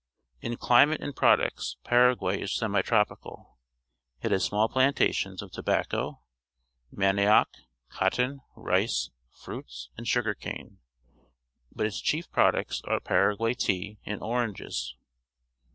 [0.41, 3.59] In climate and products Paraguay is semi tropical.
[4.23, 6.21] It has small plantations of to bacco,
[6.91, 7.45] manioc,
[7.89, 10.79] cotton, rice, fruits, and sugar cane,
[11.71, 14.95] but its chief products are Paraguay tea and oranges.